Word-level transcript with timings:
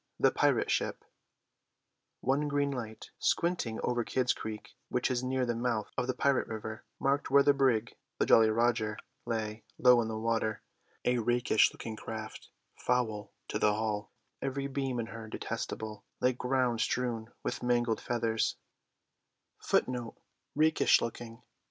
THE 0.19 0.31
PIRATE 0.31 0.71
SHIP 0.71 1.05
One 2.21 2.47
green 2.47 2.71
light 2.71 3.11
squinting 3.19 3.79
over 3.83 4.03
Kidd's 4.03 4.33
Creek, 4.33 4.75
which 4.89 5.11
is 5.11 5.23
near 5.23 5.45
the 5.45 5.53
mouth 5.53 5.91
of 5.95 6.07
the 6.07 6.15
pirate 6.15 6.47
river, 6.47 6.83
marked 6.99 7.29
where 7.29 7.43
the 7.43 7.53
brig, 7.53 7.95
the 8.17 8.25
Jolly 8.25 8.49
Roger, 8.49 8.97
lay, 9.27 9.63
low 9.77 10.01
in 10.01 10.07
the 10.07 10.17
water; 10.17 10.63
a 11.05 11.19
rakish 11.19 11.71
looking 11.71 11.95
craft 11.95 12.49
foul 12.79 13.31
to 13.49 13.59
the 13.59 13.75
hull, 13.75 14.11
every 14.41 14.65
beam 14.65 14.99
in 14.99 15.05
her 15.05 15.27
detestable, 15.27 16.03
like 16.19 16.39
ground 16.39 16.81
strewn 16.81 17.31
with 17.43 17.61
mangled 17.61 18.01
feathers. 18.01 18.55